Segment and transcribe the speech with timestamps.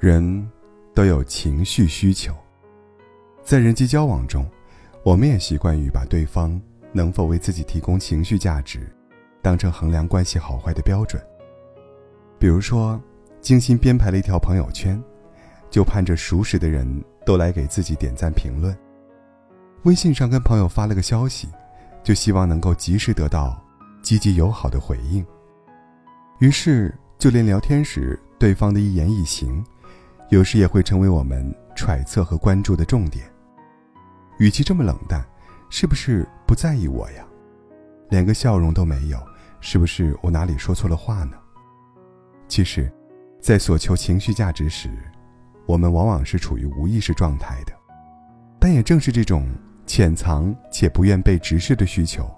[0.00, 0.48] 人
[0.94, 2.32] 都有情绪需求，
[3.42, 4.48] 在人际交往中，
[5.02, 6.60] 我们也习惯于把对方
[6.92, 8.88] 能否为自己提供情绪价值，
[9.42, 11.20] 当成衡量关系好坏的标准。
[12.38, 13.00] 比如说，
[13.40, 15.02] 精心编排了一条朋友圈，
[15.68, 18.72] 就盼着熟识的人都来给自己点赞评论；
[19.82, 21.48] 微信上跟朋友发了个消息，
[22.04, 23.60] 就希望能够及时得到
[24.00, 25.26] 积极友好的回应。
[26.38, 29.64] 于是，就连聊天时对方的一言一行，
[30.30, 33.24] 有时也会成为我们揣测和关注的重点。
[34.38, 35.24] 语气这么冷淡，
[35.70, 37.26] 是不是不在意我呀？
[38.10, 39.18] 连个笑容都没有，
[39.60, 41.36] 是不是我哪里说错了话呢？
[42.46, 42.92] 其实，
[43.40, 44.90] 在所求情绪价值时，
[45.66, 47.72] 我们往往是处于无意识状态的。
[48.58, 49.48] 但也正是这种
[49.86, 52.30] 潜藏且不愿被直视的需求，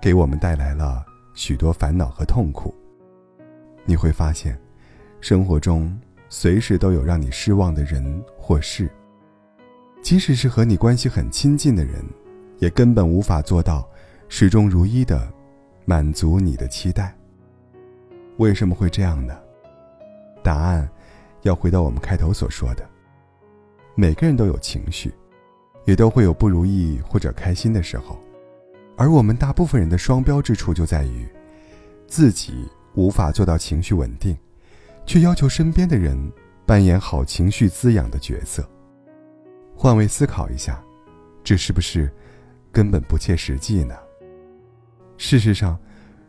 [0.00, 2.74] 给我们带来了许多烦恼和痛苦。
[3.84, 4.58] 你会发现，
[5.20, 8.90] 生活中随时都有让你失望的人或事。
[10.02, 12.04] 即使是和你关系很亲近的人，
[12.58, 13.88] 也根本无法做到
[14.28, 15.30] 始终如一的
[15.84, 17.16] 满足你的期待。
[18.36, 19.36] 为什么会这样呢？
[20.42, 20.88] 答案
[21.42, 22.88] 要回到我们开头所说的：
[23.94, 25.12] 每个人都有情绪，
[25.84, 28.18] 也都会有不如意或者开心的时候，
[28.96, 31.26] 而我们大部分人的双标之处就在于
[32.06, 32.68] 自己。
[32.94, 34.36] 无法做到情绪稳定，
[35.08, 36.14] 却要求身边的人
[36.66, 38.62] 扮演好情绪滋养的角色。
[39.74, 40.84] 换位思考一下，
[41.42, 42.12] 这是不是
[42.70, 43.96] 根本不切实际呢？
[45.16, 45.80] 事实上，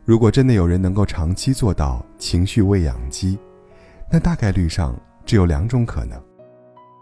[0.06, 3.38] 如果真的有人能够长期做到情绪喂养机，
[4.10, 6.18] 那大概率上只有两种可能：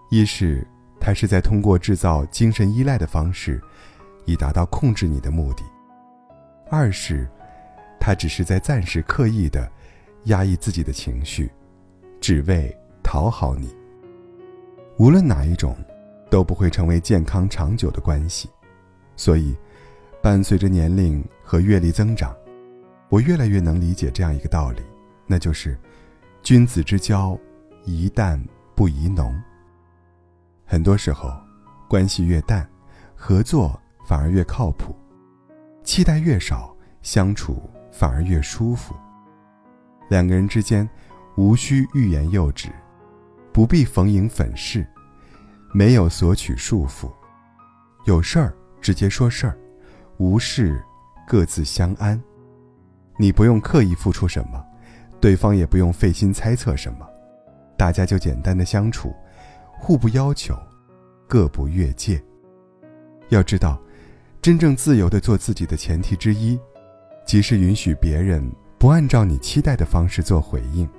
[0.09, 0.67] 一是
[0.99, 3.61] 他是在通过制造精神依赖的方式，
[4.25, 5.63] 以达到控制你的目的；
[6.71, 7.29] 二是。
[7.99, 9.69] 他只是在暂时刻意的
[10.25, 11.51] 压抑自己的情绪，
[12.19, 13.75] 只为讨好你。
[14.97, 15.75] 无论哪一种，
[16.29, 18.49] 都不会成为健康长久的关系。
[19.15, 19.55] 所以，
[20.21, 22.35] 伴随着年龄和阅历增长，
[23.09, 24.81] 我越来越能理解这样一个道理，
[25.25, 25.77] 那就是：
[26.41, 27.37] 君子之交，
[27.85, 28.43] 宜淡
[28.75, 29.33] 不宜浓。
[30.65, 31.31] 很多时候，
[31.87, 32.67] 关系越淡，
[33.15, 34.93] 合作反而越靠谱；
[35.83, 37.69] 期待越少，相处。
[37.89, 38.93] 反而越舒服。
[40.07, 40.87] 两个人之间，
[41.37, 42.67] 无需欲言又止，
[43.53, 44.85] 不必逢迎粉饰，
[45.71, 47.11] 没有索取束缚，
[48.05, 49.55] 有事儿直接说事儿，
[50.17, 50.83] 无事
[51.27, 52.19] 各自相安。
[53.19, 54.65] 你不用刻意付出什么，
[55.21, 57.07] 对方也不用费心猜测什么，
[57.77, 59.13] 大家就简单的相处，
[59.71, 60.57] 互不要求，
[61.27, 62.19] 各不越界。
[63.29, 63.79] 要知道，
[64.41, 66.59] 真正自由的做自己的前提之一。
[67.27, 68.41] 即是允许别人
[68.79, 70.89] 不按照你期待的方式做回应，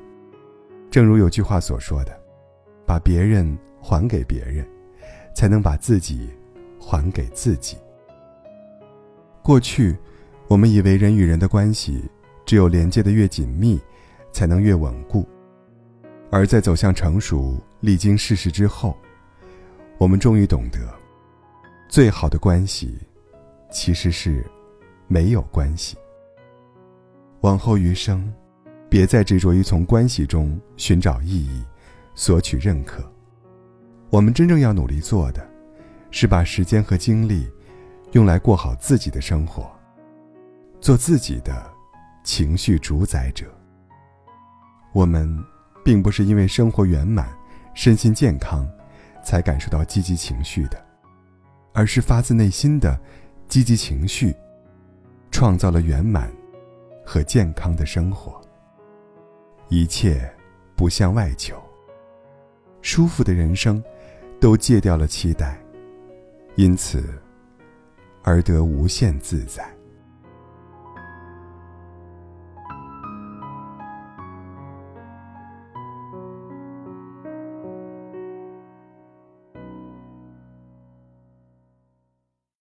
[0.91, 2.19] 正如有句话所说的
[2.87, 4.67] ：“把别人还给别人，
[5.35, 6.31] 才能把自己
[6.81, 7.77] 还给自己。”
[9.43, 9.97] 过去，
[10.49, 12.03] 我们以为人与人的关系
[12.47, 13.81] 只有连接的越紧密，
[14.33, 15.23] 才能越稳固；
[16.31, 18.97] 而在走向成熟、历经世事之后，
[19.99, 20.79] 我们终于懂得，
[21.89, 22.99] 最好的关系，
[23.71, 24.45] 其实是
[25.07, 25.97] 没有关系。
[27.43, 28.33] 往后余生，
[28.89, 31.63] 别再执着于从关系中寻找意义，
[32.15, 33.03] 索取认可。
[34.11, 35.47] 我们真正要努力做的，
[36.11, 37.47] 是把时间和精力
[38.13, 39.71] 用来过好自己的生活，
[40.81, 41.71] 做自己的
[42.25, 43.47] 情绪主宰者。
[44.93, 45.39] 我们
[45.85, 47.29] 并不是因为生活圆满、
[47.75, 48.67] 身心健康，
[49.23, 50.83] 才感受到积极情绪的，
[51.75, 52.99] 而是发自内心的
[53.49, 54.35] 积极情绪，
[55.31, 56.31] 创造了圆满。
[57.11, 58.39] 和健康的生活，
[59.69, 60.31] 一切
[60.75, 61.63] 不向外求。
[62.81, 63.83] 舒服的人生，
[64.41, 65.61] 都戒掉了期待，
[66.57, 67.05] 因此
[68.23, 69.78] 而得无限自在。